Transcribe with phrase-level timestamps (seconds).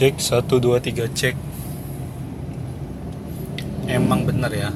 [0.00, 1.36] Cek 1 2 3 cek.
[3.84, 4.72] Emang bener ya.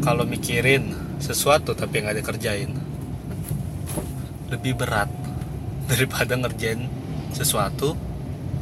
[0.00, 2.72] Kalau mikirin sesuatu tapi nggak dikerjain
[4.48, 5.12] lebih berat
[5.92, 6.88] daripada ngerjain
[7.36, 7.92] sesuatu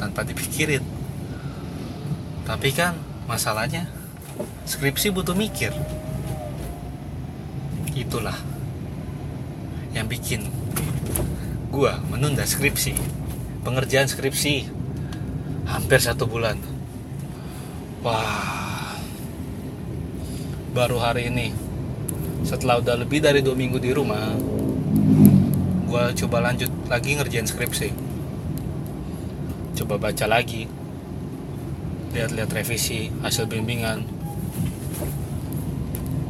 [0.03, 0.83] tanpa dipikirin.
[2.43, 2.99] Tapi kan
[3.31, 3.87] masalahnya
[4.67, 5.71] skripsi butuh mikir.
[7.95, 8.35] Itulah
[9.95, 10.51] yang bikin
[11.71, 12.99] gua menunda skripsi
[13.63, 14.80] pengerjaan skripsi
[15.71, 16.59] hampir satu bulan.
[18.03, 18.99] Wah.
[20.75, 21.55] Baru hari ini.
[22.43, 24.33] Setelah udah lebih dari dua minggu di rumah
[25.91, 27.91] gua coba lanjut lagi ngerjain skripsi.
[29.75, 30.71] Coba baca lagi.
[32.15, 34.07] Lihat-lihat revisi hasil bimbingan.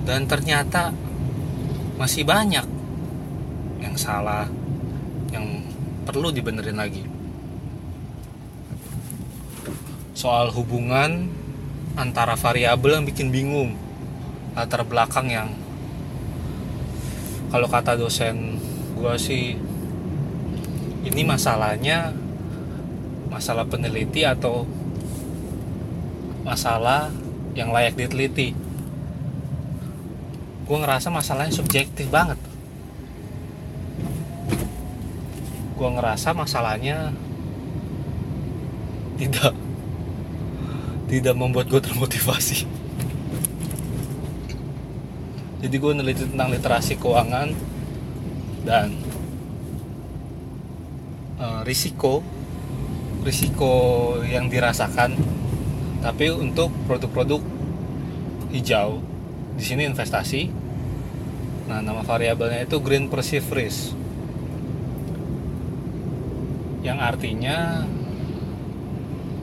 [0.08, 0.92] Dan ternyata
[2.00, 2.64] masih banyak
[3.84, 4.48] yang salah
[5.28, 5.60] yang
[6.08, 7.09] perlu dibenerin lagi
[10.20, 11.32] soal hubungan
[11.96, 13.72] antara variabel yang bikin bingung
[14.52, 15.48] latar belakang yang
[17.48, 18.60] kalau kata dosen
[19.00, 19.56] gue sih
[21.08, 22.12] ini masalahnya
[23.32, 24.68] masalah peneliti atau
[26.44, 27.08] masalah
[27.56, 28.52] yang layak diteliti.
[30.68, 32.36] Gue ngerasa masalahnya subjektif banget.
[35.74, 37.16] Gue ngerasa masalahnya
[39.16, 39.56] tidak
[41.10, 42.70] tidak membuat gue termotivasi.
[45.60, 47.50] Jadi gue neliti tentang literasi keuangan
[48.62, 48.94] dan
[51.42, 52.22] uh, risiko
[53.20, 53.72] risiko
[54.24, 55.18] yang dirasakan.
[56.00, 57.44] Tapi untuk produk-produk
[58.54, 59.04] hijau
[59.58, 60.48] di sini investasi.
[61.68, 63.92] Nah nama variabelnya itu green perceived risk.
[66.80, 67.84] Yang artinya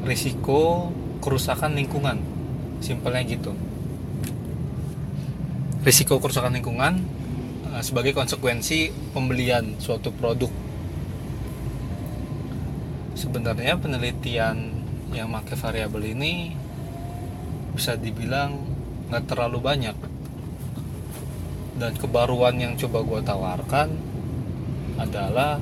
[0.01, 2.19] risiko kerusakan lingkungan.
[2.79, 3.53] Simpelnya gitu.
[5.81, 6.99] Risiko kerusakan lingkungan
[7.71, 10.51] uh, sebagai konsekuensi pembelian suatu produk.
[13.17, 14.77] Sebenarnya penelitian
[15.15, 16.53] yang pakai variabel ini
[17.73, 18.61] bisa dibilang
[19.09, 19.97] nggak terlalu banyak.
[21.77, 23.87] Dan kebaruan yang coba gue tawarkan
[24.97, 25.61] adalah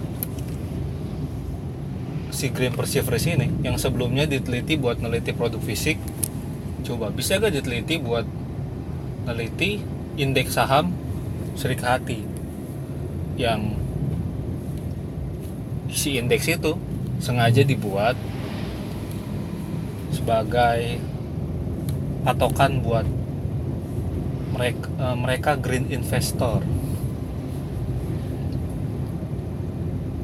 [2.36, 5.96] si green perseverance ini yang sebelumnya diteliti buat neliti produk fisik.
[6.84, 8.28] Coba bisa gak diteliti buat
[9.26, 9.80] neliti
[10.20, 10.92] indeks saham
[11.56, 12.22] Serik Hati?
[13.40, 13.80] Yang
[15.96, 16.76] si indeks itu
[17.24, 18.20] sengaja dibuat
[20.12, 21.00] sebagai
[22.28, 23.08] patokan buat
[24.56, 26.64] mereka, mereka green investor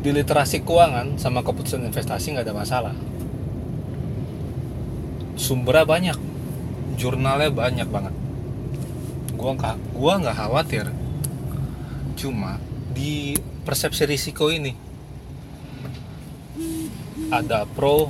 [0.02, 2.96] di literasi keuangan sama keputusan investasi nggak ada masalah.
[5.38, 6.18] Sumbernya banyak
[6.98, 8.14] jurnalnya banyak banget.
[9.38, 10.86] Gua nggak gua nggak khawatir.
[12.18, 12.58] Cuma
[12.92, 14.74] di persepsi risiko ini
[17.30, 18.10] ada pro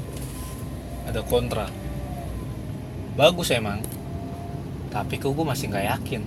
[1.08, 1.68] ada kontra.
[3.20, 3.84] Bagus emang
[4.92, 6.22] tapi kok gue masih nggak yakin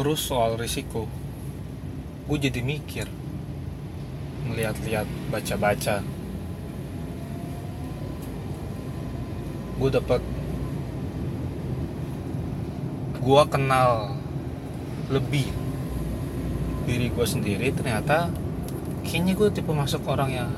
[0.00, 1.04] terus soal risiko.
[2.24, 3.04] Gue jadi mikir
[4.48, 6.00] melihat-lihat baca-baca.
[9.76, 10.24] Gue dapat
[13.20, 14.16] gue kenal
[15.12, 15.52] lebih
[16.88, 18.32] diri gue sendiri ternyata
[19.04, 20.48] kayaknya gue tipe masuk orang yang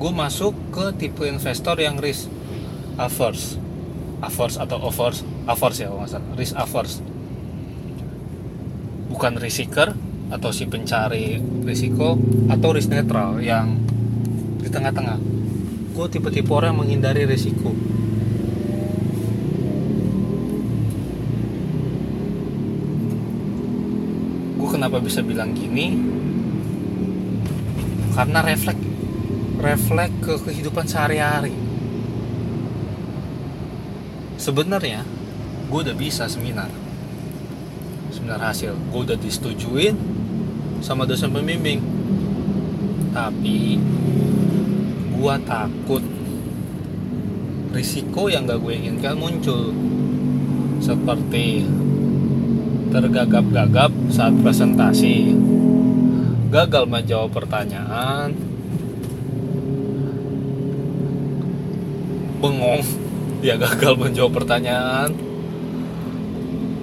[0.00, 2.32] gue masuk ke tipe investor yang risk
[2.96, 3.60] averse.
[4.24, 6.08] Averse atau averse averse ya kalau
[6.40, 7.04] risk averse
[9.16, 9.96] bukan risiker
[10.28, 12.20] atau si pencari risiko
[12.52, 13.80] atau risk netral yang
[14.60, 15.16] di tengah-tengah.
[15.96, 17.72] Gue tipe-tipe orang yang menghindari risiko.
[24.60, 25.96] Gue kenapa bisa bilang gini?
[28.12, 28.84] Karena refleks
[29.56, 31.56] refleks ke kehidupan sehari-hari.
[34.36, 35.08] Sebenarnya
[35.72, 36.68] gue udah bisa seminar
[38.26, 38.74] seminar hasil.
[38.90, 39.94] Gue udah disetujuin
[40.82, 41.78] sama dosen pembimbing.
[43.14, 43.78] Tapi
[45.14, 46.02] gue takut
[47.70, 49.70] risiko yang gak gue inginkan muncul.
[50.82, 51.70] Seperti
[52.90, 55.30] tergagap-gagap saat presentasi.
[56.50, 58.34] Gagal menjawab pertanyaan.
[62.42, 62.82] Bengong.
[63.38, 65.14] Ya gagal menjawab pertanyaan.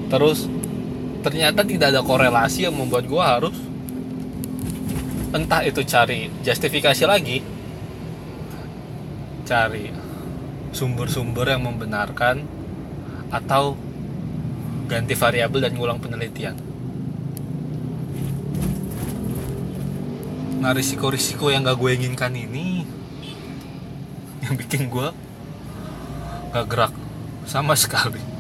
[0.07, 0.47] Terus
[1.23, 3.55] ternyata tidak ada korelasi yang membuat gue harus
[5.33, 7.41] entah itu cari justifikasi lagi
[9.47, 9.89] cari
[10.75, 12.43] sumber-sumber yang membenarkan
[13.31, 13.73] atau
[14.85, 16.53] ganti variabel dan ngulang penelitian.
[20.63, 22.87] Nah risiko-risiko yang gak gue inginkan ini
[24.47, 25.07] yang bikin gue
[26.55, 26.93] gak gerak
[27.43, 28.32] sama sekali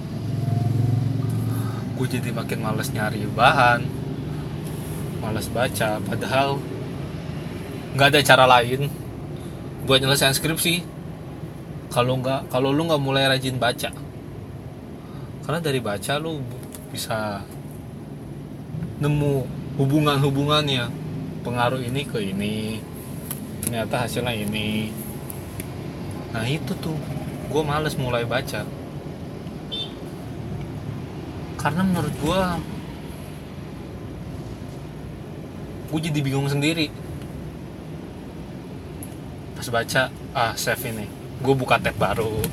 [2.03, 3.87] gue jadi makin males nyari bahan
[5.23, 6.59] males baca padahal
[7.95, 8.91] nggak ada cara lain
[9.87, 10.83] buat nyelesain skripsi.
[11.95, 13.87] Kalau nggak kalau lu nggak mulai rajin baca
[15.47, 16.43] karena dari baca lu
[16.91, 17.39] bisa
[18.99, 19.47] nemu
[19.79, 20.91] hubungan-hubungannya
[21.47, 22.83] pengaruh ini ke ini
[23.63, 24.91] ternyata hasilnya ini.
[26.35, 26.99] Nah itu tuh
[27.47, 28.82] gue males mulai baca
[31.63, 32.41] karena menurut gue
[35.95, 36.91] gue jadi bingung sendiri.
[39.55, 41.07] Pas baca ah save ini
[41.39, 42.43] gue buka tab baru.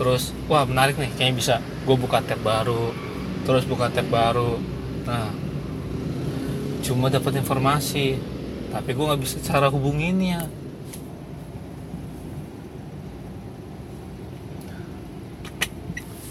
[0.00, 1.56] Terus wah menarik nih kayaknya bisa.
[1.84, 2.96] Gue buka tab baru
[3.44, 4.56] terus buka tab baru.
[5.04, 5.28] Nah
[6.80, 8.16] cuma dapat informasi
[8.72, 10.48] tapi gue nggak bisa cara hubunginnya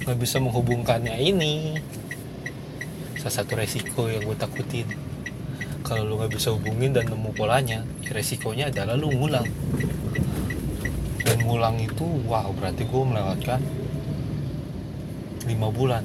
[0.09, 1.77] nggak bisa menghubungkannya ini.
[3.21, 4.89] Salah satu resiko yang gue takutin.
[5.85, 9.45] Kalau lu nggak bisa hubungin dan nemu polanya ya resikonya adalah lu ngulang.
[11.21, 13.61] Dan ngulang itu wow berarti gue melewatkan
[15.45, 16.01] lima bulan.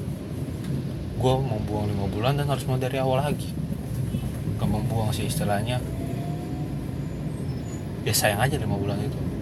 [1.17, 3.49] Gue membuang lima bulan dan harus mulai dari awal lagi.
[4.61, 5.81] Gak membuang sih istilahnya.
[8.05, 9.34] Ya sayang aja lima bulan itu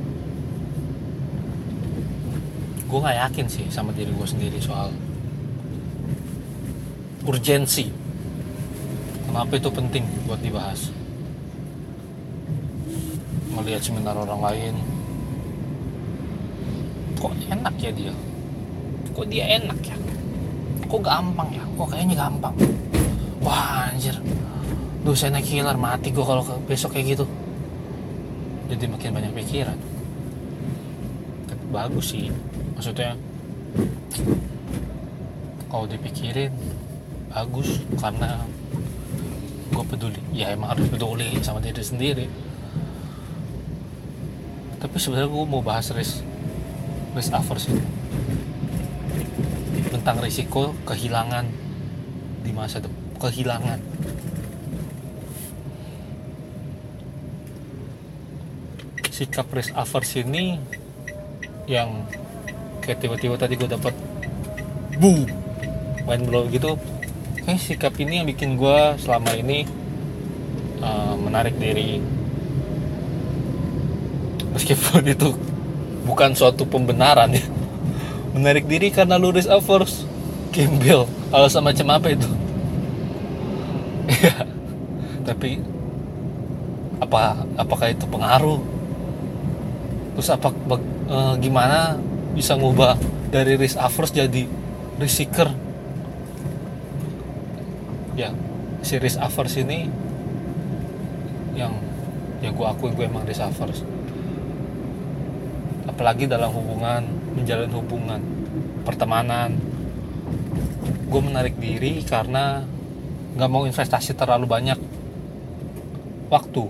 [2.94, 4.94] gue nggak yakin sih sama diri gue sendiri soal
[7.26, 7.90] urgensi.
[9.26, 10.94] Kenapa itu penting buat dibahas?
[13.58, 14.76] Melihat seminar orang lain.
[17.18, 18.14] Kok enak ya dia?
[19.18, 19.98] Kok dia enak ya?
[20.86, 21.66] Kok gampang ya?
[21.74, 22.54] Kok kayaknya gampang.
[23.42, 24.14] Wah anjir.
[25.02, 27.26] Naik killer mati gue kalau besok kayak gitu.
[28.70, 29.82] Jadi makin banyak pikiran.
[31.74, 32.30] Bagus sih
[32.84, 33.16] maksudnya
[35.72, 36.52] kalau dipikirin
[37.32, 38.44] bagus karena
[39.72, 40.20] gue peduli.
[40.36, 42.28] Ya emang harus peduli sama diri sendiri.
[44.84, 46.28] Tapi sebenarnya gue mau bahas risk
[47.16, 47.72] risk averse
[49.80, 51.48] itu tentang risiko kehilangan
[52.44, 53.00] di masa depan.
[53.24, 53.80] Kehilangan.
[59.08, 60.60] Sikap risk averse ini
[61.64, 62.04] yang
[62.84, 63.96] kayak tiba-tiba tadi gue dapat
[65.00, 65.26] boom.
[66.04, 66.76] main blow gitu.
[67.44, 69.64] Kayak sikap ini yang bikin gue selama ini
[70.84, 72.04] uh, menarik diri.
[74.52, 75.32] Meskipun itu
[76.04, 77.44] bukan suatu pembenaran ya.
[78.36, 80.04] Menarik diri karena lu risk averse
[80.52, 82.30] gembel alasan macam apa itu?
[84.24, 84.36] Ya
[85.24, 85.64] tapi
[87.00, 88.60] apa apakah itu pengaruh?
[90.14, 90.52] Terus apa
[91.10, 91.98] uh, gimana
[92.34, 92.98] bisa ngubah
[93.30, 94.44] dari risk averse jadi
[94.98, 95.50] risk seeker.
[98.18, 98.34] Ya
[98.82, 99.88] si risk averse ini
[101.54, 101.78] yang
[102.42, 103.86] ya gue akui gue emang risk averse.
[105.86, 107.06] Apalagi dalam hubungan
[107.38, 108.22] menjalin hubungan
[108.82, 109.54] pertemanan.
[111.08, 112.66] Gue menarik diri karena
[113.38, 114.78] nggak mau investasi terlalu banyak
[116.34, 116.66] waktu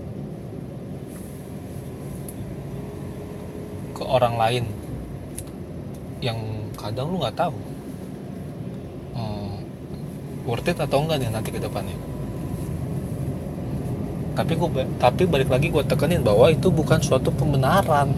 [3.96, 4.64] ke orang lain
[6.24, 6.40] yang
[6.72, 7.52] kadang lu nggak tahu.
[9.12, 9.60] Hmm,
[10.48, 11.92] worth it atau enggak nih nanti ke depannya.
[14.34, 18.16] Tapi gue tapi balik lagi gue tekenin bahwa itu bukan suatu pembenaran.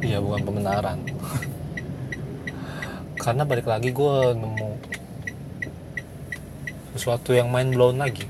[0.00, 0.98] Iya bukan pembenaran.
[3.22, 4.68] Karena balik lagi gue nemu
[6.96, 8.24] sesuatu yang main blown lagi.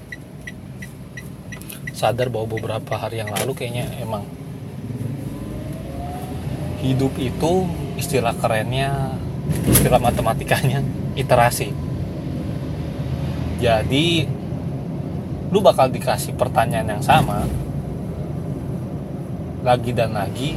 [1.97, 4.29] Sadar bahwa beberapa hari yang lalu kayaknya emang
[6.81, 7.69] hidup itu
[8.01, 9.13] istilah kerennya
[9.69, 10.81] istilah matematikanya
[11.19, 11.73] iterasi.
[13.61, 14.25] Jadi
[15.51, 17.45] lu bakal dikasih pertanyaan yang sama
[19.61, 20.57] lagi dan lagi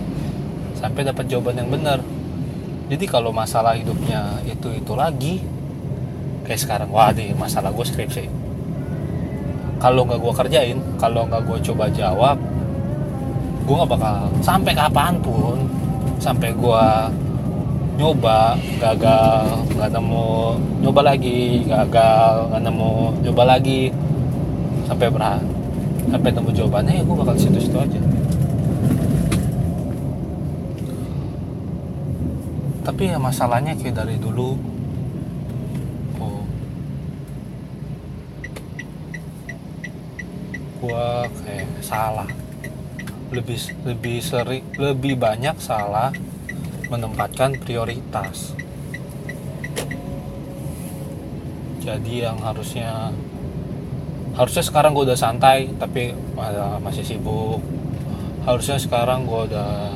[0.80, 2.00] sampai dapat jawaban yang benar.
[2.88, 5.44] Jadi kalau masalah hidupnya itu itu lagi
[6.48, 8.25] kayak sekarang wah deh masalah gue skripsi.
[9.84, 12.39] Kalau nggak gue kerjain kalau nggak gue coba jawab
[13.63, 15.56] gue nggak bakal sampai kapan pun
[16.24, 16.86] sampai gue
[18.00, 22.92] nyoba gagal nggak nemu nyoba lagi gagal nggak nemu
[23.27, 23.92] nyoba lagi.
[24.88, 25.44] Sampai berat
[26.08, 28.00] sampai nemu jawabannya ya gue bakal situ-situ aja.
[32.84, 34.60] Tapi ya masalahnya kayak dari dulu
[36.20, 36.44] oh
[40.84, 42.27] gua kayak salah
[43.34, 46.13] lebih lebih sering lebih banyak salah
[46.88, 48.54] menempatkan prioritas.
[51.82, 53.12] Jadi yang harusnya
[54.38, 56.13] harusnya sekarang gue udah santai tapi
[56.80, 57.60] masih sibuk.
[58.46, 59.92] Harusnya sekarang gue udah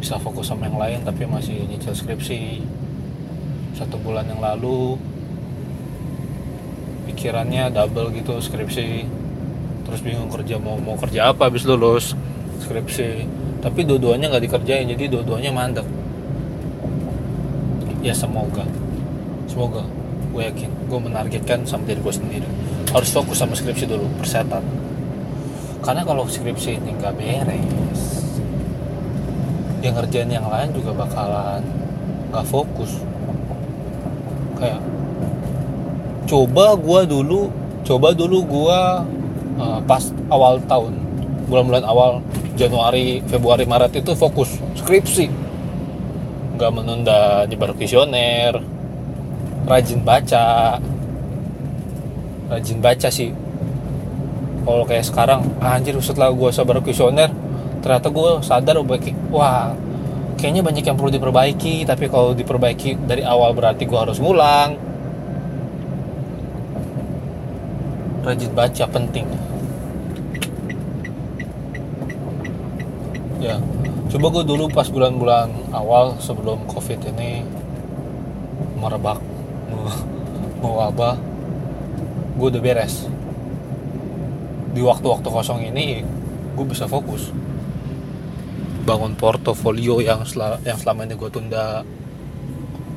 [0.00, 2.64] bisa fokus sama yang lain tapi masih nyicil skripsi.
[3.76, 4.96] Satu bulan yang lalu
[7.06, 9.04] pikirannya double gitu skripsi
[9.86, 12.18] terus bingung kerja mau mau kerja apa habis lulus
[12.66, 13.24] skripsi.
[13.62, 15.86] Tapi dua-duanya nggak dikerjain jadi dua-duanya mandek.
[18.02, 18.66] Ya semoga.
[19.46, 19.82] Semoga.
[20.34, 20.70] Gue yakin.
[20.90, 22.48] Gue menargetkan sama diri gue sendiri.
[22.90, 24.62] Harus fokus sama skripsi dulu persetan.
[25.82, 28.26] Karena kalau skripsi ini nggak beres
[29.86, 31.62] yang ngerjain yang lain juga bakalan
[32.34, 32.98] nggak fokus.
[34.58, 34.82] Kayak
[36.26, 37.54] coba gua dulu
[37.86, 39.06] coba dulu gua
[39.60, 40.92] uh, pas awal tahun
[41.46, 42.10] bulan-bulan awal
[42.56, 45.28] Januari Februari Maret itu fokus skripsi.
[46.56, 48.56] Nggak menunda nyebar visioner
[49.66, 50.78] rajin baca.
[52.46, 53.30] Rajin baca sih.
[54.66, 57.30] Kalau kayak sekarang anjir setelah gue sabar kuesioner
[57.86, 58.82] ternyata gue sadar
[59.30, 59.70] wah
[60.34, 61.84] kayaknya banyak yang perlu diperbaiki.
[61.84, 64.95] Tapi kalau diperbaiki dari awal berarti gue harus ngulang
[68.26, 69.26] rajin baca penting.
[73.38, 73.62] Ya
[74.10, 77.46] coba gue dulu pas bulan-bulan awal sebelum covid ini
[78.82, 79.22] merebak
[80.58, 81.14] mewabah
[82.34, 83.06] gue udah beres.
[84.74, 86.02] Di waktu-waktu kosong ini
[86.58, 87.30] gue bisa fokus.
[88.82, 91.86] Bangun portofolio yang sel yang selama ini gue tunda.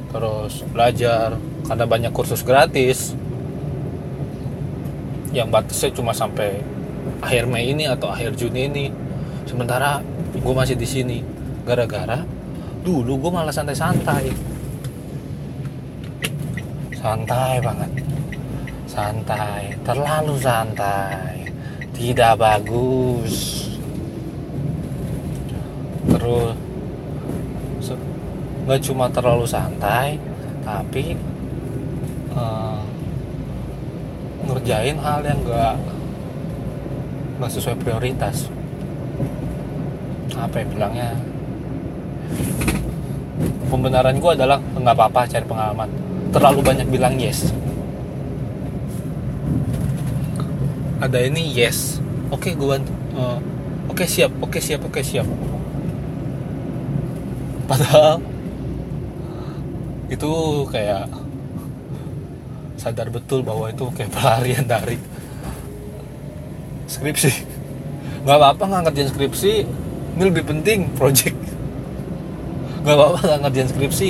[0.10, 1.38] Terus belajar
[1.70, 3.14] karena banyak kursus gratis
[5.30, 6.62] yang batasnya cuma sampai
[7.22, 8.86] akhir Mei ini atau akhir Juni ini.
[9.46, 10.02] Sementara
[10.34, 11.20] gue masih di sini.
[11.66, 12.22] Gara-gara
[12.82, 14.34] dulu gue malah santai-santai.
[16.98, 17.92] Santai banget.
[18.90, 19.78] Santai.
[19.86, 21.50] Terlalu santai.
[21.94, 23.68] Tidak bagus.
[26.10, 26.58] Terus
[28.70, 30.22] nggak cuma terlalu santai
[30.62, 31.18] tapi
[32.38, 32.78] uh,
[34.60, 35.76] ngerjain hal yang nggak
[37.40, 38.52] nggak sesuai prioritas.
[40.36, 41.16] Apa yang bilangnya?
[43.72, 45.88] Pembenaran gue adalah nggak apa-apa cari pengalaman.
[46.36, 47.56] Terlalu banyak bilang yes.
[51.00, 52.04] Ada ini yes.
[52.28, 52.92] Oke okay, gue bantu.
[53.16, 53.40] Uh,
[53.88, 54.36] oke okay, siap.
[54.44, 54.84] Oke okay, siap.
[54.84, 55.28] Oke okay, siap.
[57.64, 58.20] Padahal
[60.12, 60.32] itu
[60.68, 61.08] kayak
[62.80, 64.96] sadar betul bahwa itu kayak pelarian dari
[66.88, 67.32] skripsi.
[68.24, 69.54] Nggak apa-apa nggak ngerjain skripsi
[70.16, 71.36] ini lebih penting project.
[72.88, 74.10] Nggak apa-apa nggak ngerjain skripsi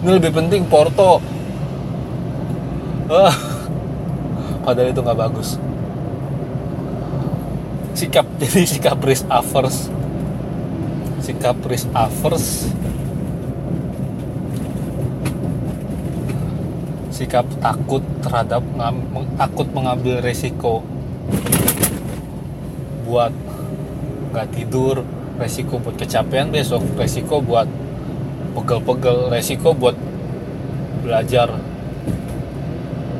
[0.00, 1.20] ini lebih penting porto.
[3.12, 3.36] Ah,
[4.64, 5.60] padahal itu nggak bagus.
[7.92, 9.92] Sikap jadi sikap risk averse.
[11.20, 12.72] Sikap risk averse
[17.16, 18.60] sikap takut terhadap
[19.40, 20.84] takut mengambil resiko
[23.08, 23.32] buat
[24.36, 25.00] nggak tidur
[25.40, 27.64] resiko buat kecapean besok resiko buat
[28.52, 29.96] pegel-pegel resiko buat
[31.00, 31.56] belajar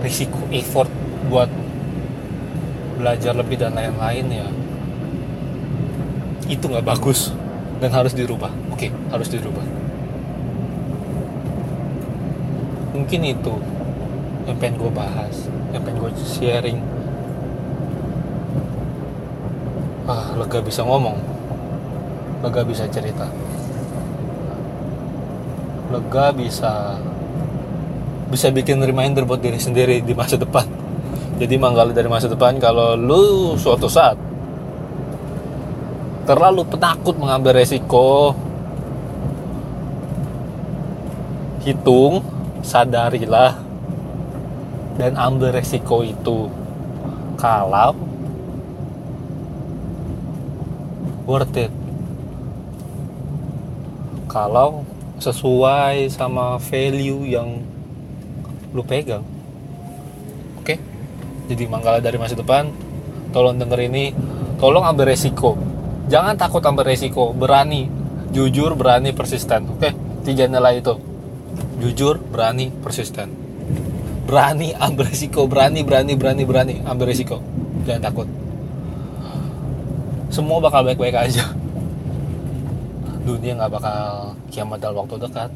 [0.04, 0.92] risiko effort
[1.32, 1.48] buat
[2.96, 4.48] belajar lebih dan lain-lain ya.
[6.48, 7.32] Itu nggak bagus
[7.78, 8.50] dan harus dirubah.
[8.72, 9.64] Oke harus dirubah.
[12.96, 13.54] Mungkin itu
[14.46, 16.78] yang pengen gue bahas yang pengen gue sharing.
[20.06, 21.18] Ah lega bisa ngomong.
[22.46, 23.26] Lega bisa cerita.
[25.90, 26.96] Lega bisa
[28.30, 30.66] bisa bikin reminder buat diri sendiri di masa depan.
[31.36, 34.16] Jadi manggal dari masa depan kalau lu suatu saat
[36.26, 38.34] terlalu penakut mengambil resiko
[41.62, 42.22] hitung
[42.66, 43.65] sadarilah
[44.96, 46.48] dan ambil resiko itu
[47.36, 47.92] kalau
[51.28, 51.72] worth it.
[54.26, 54.84] Kalau
[55.20, 57.60] sesuai sama value yang
[58.72, 59.24] lu pegang.
[60.60, 60.76] Oke?
[61.48, 62.68] Jadi manggala dari masa depan
[63.32, 64.12] tolong denger ini.
[64.56, 65.56] Tolong ambil resiko.
[66.08, 67.36] Jangan takut ambil resiko.
[67.36, 67.88] Berani.
[68.32, 69.76] Jujur berani persisten.
[69.76, 69.92] Oke?
[70.24, 70.96] Tiga nilai itu.
[71.80, 73.45] Jujur berani persisten
[74.26, 77.38] berani ambil resiko berani berani berani berani ambil resiko.
[77.86, 78.28] Jangan takut.
[80.34, 81.46] Semua bakal baik-baik aja.
[83.22, 85.50] Dunia nggak bakal kiamat dalam waktu dekat.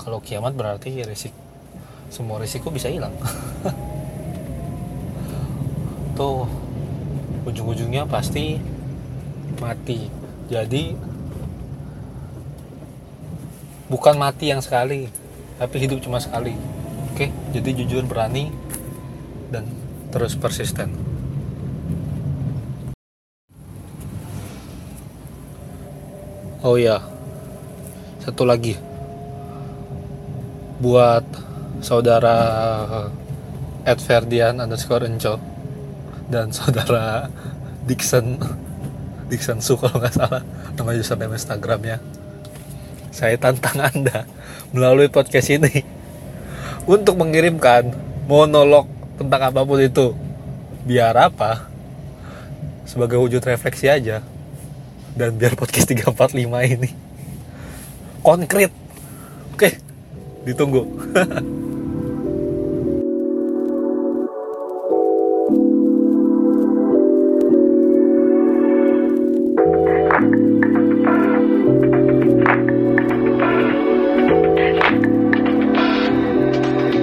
[0.00, 1.36] Kalau kiamat berarti resik
[2.08, 3.12] semua risiko bisa hilang.
[6.16, 6.48] Tuh
[7.44, 8.56] ujung-ujungnya pasti
[9.60, 10.08] mati.
[10.48, 10.96] Jadi
[13.92, 15.12] bukan mati yang sekali
[15.60, 16.56] tapi hidup cuma sekali
[17.18, 18.54] oke jadi jujur berani
[19.50, 19.66] dan
[20.14, 20.94] terus persisten.
[26.62, 27.02] Oh iya,
[28.22, 28.78] satu lagi.
[30.78, 31.26] Buat
[31.82, 32.38] saudara
[33.82, 35.42] Ed Ferdian underscore Enco
[36.30, 37.26] dan saudara
[37.82, 38.38] Dixon
[39.26, 40.46] Dixon Su kalau nggak salah.
[40.78, 41.98] Nama username Instagramnya.
[43.10, 44.22] Saya tantang anda
[44.70, 45.97] melalui podcast ini
[46.88, 47.92] untuk mengirimkan
[48.24, 48.88] monolog
[49.20, 50.16] tentang apa pun itu.
[50.88, 51.68] Biar apa?
[52.88, 54.24] Sebagai wujud refleksi aja.
[55.12, 56.32] Dan biar podcast 345
[56.64, 56.90] ini.
[58.24, 58.72] Konkret.
[59.52, 59.88] Oke
[60.48, 60.88] ditunggu